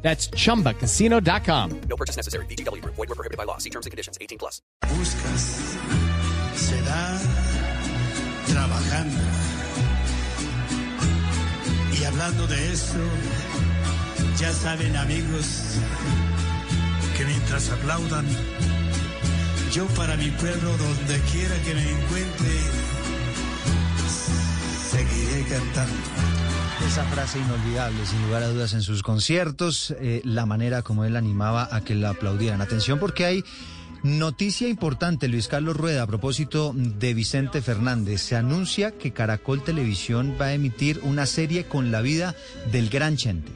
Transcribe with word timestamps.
That's 0.00 0.30
chumbacasino.com. 0.30 1.80
No 1.88 1.96
purchase 1.96 2.16
necessary. 2.16 2.46
BGW. 2.46 2.82
Void 2.84 2.96
were 2.96 3.14
prohibited 3.14 3.36
by 3.36 3.44
law. 3.44 3.58
See 3.58 3.70
terms 3.70 3.84
and 3.84 3.90
conditions. 3.90 4.16
18 4.20 4.38
plus. 4.38 4.62
buscas 4.98 5.76
se 6.56 6.82
da 6.82 7.20
trabajando. 8.46 9.20
Y 12.00 12.04
hablando 12.04 12.46
de 12.46 12.72
eso, 12.72 12.98
ya 14.38 14.52
saben 14.52 14.96
amigos 14.96 15.46
que 17.16 17.24
mientras 17.24 17.70
aplaudan, 17.70 18.26
yo 19.72 19.86
para 19.88 20.16
mi 20.16 20.30
pueblo, 20.30 20.76
donde 20.76 21.20
quiera 21.32 21.54
que 21.64 21.74
me 21.74 21.90
encuentre, 21.90 22.54
seguiré 24.90 25.42
cantando. 25.48 26.37
Esa 26.86 27.04
frase 27.04 27.38
inolvidable, 27.38 28.06
sin 28.06 28.22
lugar 28.22 28.42
a 28.42 28.48
dudas, 28.48 28.72
en 28.72 28.82
sus 28.82 29.02
conciertos, 29.02 29.94
eh, 30.00 30.22
la 30.24 30.46
manera 30.46 30.82
como 30.82 31.04
él 31.04 31.16
animaba 31.16 31.68
a 31.70 31.82
que 31.82 31.94
la 31.94 32.10
aplaudieran. 32.10 32.60
Atención 32.60 32.98
porque 32.98 33.24
hay 33.24 33.44
noticia 34.02 34.68
importante, 34.68 35.28
Luis 35.28 35.48
Carlos 35.48 35.76
Rueda, 35.76 36.02
a 36.02 36.06
propósito 36.06 36.72
de 36.74 37.14
Vicente 37.14 37.62
Fernández. 37.62 38.22
Se 38.22 38.36
anuncia 38.36 38.92
que 38.92 39.12
Caracol 39.12 39.62
Televisión 39.62 40.36
va 40.40 40.46
a 40.46 40.54
emitir 40.54 41.00
una 41.02 41.26
serie 41.26 41.64
con 41.66 41.90
la 41.90 42.00
vida 42.00 42.34
del 42.70 42.88
gran 42.88 43.16
Chente. 43.16 43.52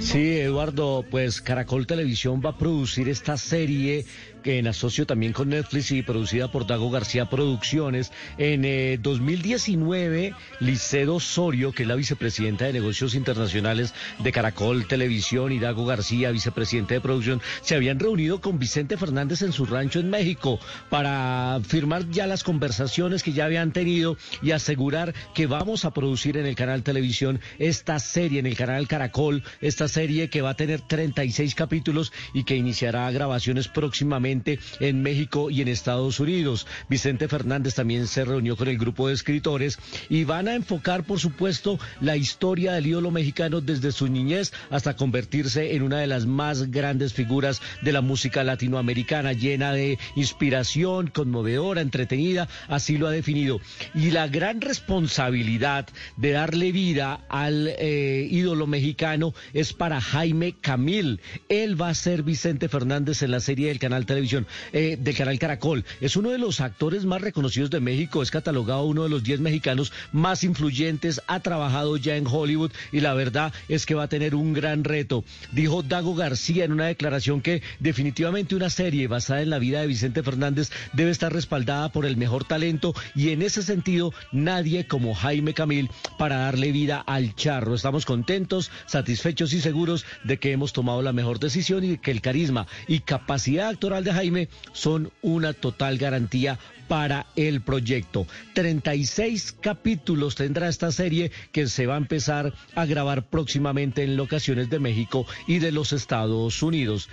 Sí, 0.00 0.38
Eduardo, 0.38 1.04
pues 1.08 1.42
Caracol 1.42 1.86
Televisión 1.86 2.40
va 2.44 2.50
a 2.50 2.58
producir 2.58 3.08
esta 3.10 3.36
serie 3.36 4.06
que 4.42 4.58
en 4.58 4.66
asocio 4.66 5.06
también 5.06 5.32
con 5.32 5.50
Netflix 5.50 5.90
y 5.90 6.02
producida 6.02 6.50
por 6.50 6.66
Dago 6.66 6.90
García 6.90 7.28
Producciones. 7.28 8.10
En 8.38 8.64
eh, 8.64 8.98
2019, 9.00 10.34
Licedo 10.60 11.16
Osorio, 11.16 11.72
que 11.72 11.82
es 11.82 11.88
la 11.88 11.94
vicepresidenta 11.94 12.64
de 12.64 12.72
negocios 12.72 13.14
internacionales 13.14 13.94
de 14.18 14.32
Caracol 14.32 14.86
Televisión, 14.86 15.52
y 15.52 15.58
Dago 15.58 15.86
García, 15.86 16.30
vicepresidente 16.30 16.94
de 16.94 17.00
producción, 17.00 17.40
se 17.60 17.74
habían 17.74 17.98
reunido 17.98 18.40
con 18.40 18.58
Vicente 18.58 18.96
Fernández 18.96 19.42
en 19.42 19.52
su 19.52 19.66
rancho 19.66 20.00
en 20.00 20.10
México 20.10 20.58
para 20.88 21.60
firmar 21.66 22.08
ya 22.10 22.26
las 22.26 22.42
conversaciones 22.42 23.22
que 23.22 23.32
ya 23.32 23.44
habían 23.44 23.72
tenido 23.72 24.16
y 24.42 24.52
asegurar 24.52 25.14
que 25.34 25.46
vamos 25.46 25.84
a 25.84 25.92
producir 25.92 26.36
en 26.36 26.46
el 26.46 26.54
canal 26.54 26.82
Televisión 26.82 27.40
esta 27.58 27.98
serie, 27.98 28.40
en 28.40 28.46
el 28.46 28.56
canal 28.56 28.88
Caracol, 28.88 29.42
esta 29.60 29.88
serie 29.90 30.30
que 30.30 30.40
va 30.40 30.50
a 30.50 30.56
tener 30.56 30.80
36 30.80 31.54
capítulos 31.54 32.12
y 32.32 32.44
que 32.44 32.56
iniciará 32.56 33.10
grabaciones 33.10 33.68
próximamente 33.68 34.58
en 34.80 35.02
México 35.02 35.50
y 35.50 35.60
en 35.60 35.68
Estados 35.68 36.18
Unidos. 36.18 36.66
Vicente 36.88 37.28
Fernández 37.28 37.74
también 37.74 38.06
se 38.06 38.24
reunió 38.24 38.56
con 38.56 38.68
el 38.68 38.78
grupo 38.78 39.08
de 39.08 39.14
escritores 39.14 39.78
y 40.08 40.24
van 40.24 40.48
a 40.48 40.54
enfocar, 40.54 41.04
por 41.04 41.20
supuesto, 41.20 41.78
la 42.00 42.16
historia 42.16 42.72
del 42.72 42.86
ídolo 42.86 43.10
mexicano 43.10 43.60
desde 43.60 43.92
su 43.92 44.08
niñez 44.08 44.52
hasta 44.70 44.96
convertirse 44.96 45.74
en 45.74 45.82
una 45.82 45.98
de 45.98 46.06
las 46.06 46.24
más 46.24 46.70
grandes 46.70 47.12
figuras 47.12 47.60
de 47.82 47.92
la 47.92 48.00
música 48.00 48.44
latinoamericana, 48.44 49.32
llena 49.32 49.72
de 49.72 49.98
inspiración, 50.16 51.08
conmovedora, 51.08 51.80
entretenida, 51.80 52.48
así 52.68 52.96
lo 52.96 53.08
ha 53.08 53.10
definido. 53.10 53.60
Y 53.94 54.10
la 54.12 54.28
gran 54.28 54.60
responsabilidad 54.60 55.88
de 56.16 56.30
darle 56.32 56.72
vida 56.72 57.24
al 57.28 57.68
eh, 57.78 58.28
ídolo 58.30 58.66
mexicano 58.66 59.34
es 59.52 59.72
para 59.80 60.02
Jaime 60.02 60.54
Camil. 60.60 61.20
Él 61.48 61.80
va 61.80 61.88
a 61.88 61.94
ser 61.94 62.22
Vicente 62.22 62.68
Fernández 62.68 63.22
en 63.22 63.30
la 63.30 63.40
serie 63.40 63.68
del 63.68 63.78
canal 63.78 64.04
televisión 64.04 64.46
eh, 64.74 64.98
del 65.00 65.16
canal 65.16 65.38
Caracol. 65.38 65.86
Es 66.02 66.16
uno 66.16 66.28
de 66.28 66.36
los 66.36 66.60
actores 66.60 67.06
más 67.06 67.22
reconocidos 67.22 67.70
de 67.70 67.80
México, 67.80 68.22
es 68.22 68.30
catalogado 68.30 68.84
uno 68.84 69.04
de 69.04 69.08
los 69.08 69.22
10 69.22 69.40
mexicanos 69.40 69.90
más 70.12 70.44
influyentes, 70.44 71.22
ha 71.28 71.40
trabajado 71.40 71.96
ya 71.96 72.16
en 72.16 72.26
Hollywood 72.26 72.72
y 72.92 73.00
la 73.00 73.14
verdad 73.14 73.54
es 73.70 73.86
que 73.86 73.94
va 73.94 74.02
a 74.02 74.08
tener 74.08 74.34
un 74.34 74.52
gran 74.52 74.84
reto. 74.84 75.24
Dijo 75.50 75.82
Dago 75.82 76.14
García 76.14 76.66
en 76.66 76.72
una 76.72 76.88
declaración 76.88 77.40
que 77.40 77.62
definitivamente 77.78 78.56
una 78.56 78.68
serie 78.68 79.08
basada 79.08 79.40
en 79.40 79.48
la 79.48 79.58
vida 79.58 79.80
de 79.80 79.86
Vicente 79.86 80.22
Fernández 80.22 80.68
debe 80.92 81.10
estar 81.10 81.32
respaldada 81.32 81.90
por 81.90 82.04
el 82.04 82.18
mejor 82.18 82.44
talento 82.44 82.92
y 83.14 83.30
en 83.30 83.40
ese 83.40 83.62
sentido 83.62 84.12
nadie 84.30 84.86
como 84.86 85.14
Jaime 85.14 85.54
Camil 85.54 85.88
para 86.18 86.36
darle 86.36 86.70
vida 86.70 86.98
al 86.98 87.34
charro. 87.34 87.74
Estamos 87.74 88.04
contentos, 88.04 88.70
satisfechos 88.84 89.54
y 89.54 89.69
seguros 89.70 90.04
de 90.24 90.36
que 90.40 90.50
hemos 90.50 90.72
tomado 90.72 91.00
la 91.00 91.12
mejor 91.12 91.38
decisión 91.38 91.84
y 91.84 91.96
que 91.96 92.10
el 92.10 92.20
carisma 92.20 92.66
y 92.88 93.00
capacidad 93.00 93.68
actoral 93.68 94.02
de 94.02 94.12
Jaime 94.12 94.48
son 94.72 95.12
una 95.22 95.52
total 95.52 95.96
garantía 95.96 96.58
para 96.88 97.26
el 97.36 97.60
proyecto. 97.60 98.26
36 98.54 99.54
capítulos 99.60 100.34
tendrá 100.34 100.68
esta 100.68 100.90
serie 100.90 101.30
que 101.52 101.68
se 101.68 101.86
va 101.86 101.94
a 101.94 101.98
empezar 101.98 102.52
a 102.74 102.84
grabar 102.84 103.22
próximamente 103.22 104.02
en 104.02 104.16
locaciones 104.16 104.70
de 104.70 104.80
México 104.80 105.24
y 105.46 105.60
de 105.60 105.70
los 105.70 105.92
Estados 105.92 106.64
Unidos. 106.64 107.08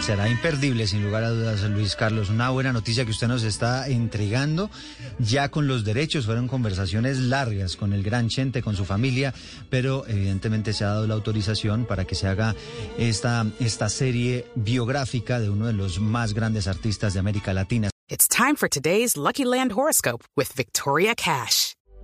Será 0.00 0.28
imperdible, 0.28 0.86
sin 0.86 1.02
lugar 1.02 1.24
a 1.24 1.30
dudas, 1.30 1.62
Luis 1.62 1.96
Carlos. 1.96 2.30
Una 2.30 2.50
buena 2.50 2.72
noticia 2.72 3.04
que 3.04 3.10
usted 3.10 3.28
nos 3.28 3.42
está 3.42 3.88
entregando. 3.88 4.70
Ya 5.18 5.50
con 5.50 5.66
los 5.66 5.84
derechos 5.84 6.26
fueron 6.26 6.48
conversaciones 6.48 7.18
largas 7.18 7.76
con 7.76 7.92
el 7.92 8.02
gran 8.02 8.28
Chente, 8.28 8.62
con 8.62 8.76
su 8.76 8.84
familia, 8.84 9.34
pero 9.70 10.06
evidentemente 10.06 10.72
se 10.72 10.84
ha 10.84 10.88
dado 10.88 11.06
la 11.06 11.14
autorización 11.14 11.84
para 11.86 12.04
que 12.04 12.14
se 12.14 12.28
haga 12.28 12.54
esta, 12.98 13.46
esta 13.60 13.88
serie 13.88 14.46
biográfica 14.54 15.40
de 15.40 15.50
uno 15.50 15.66
de 15.66 15.72
los 15.72 16.00
más 16.00 16.34
grandes 16.34 16.66
artistas 16.66 17.14
de 17.14 17.20
América 17.20 17.52
Latina. 17.52 17.90
It's 18.08 18.28
time 18.28 18.56
for 18.56 18.68
today's 18.68 19.16
Lucky 19.16 19.44
Land 19.44 19.72
horoscope 19.72 20.24
with 20.36 20.52
Victoria 20.54 21.14
Cash. 21.14 21.73